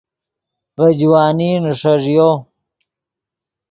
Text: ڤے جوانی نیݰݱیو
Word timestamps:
ڤے 0.75 0.89
جوانی 0.99 1.49
نیݰݱیو 1.63 2.29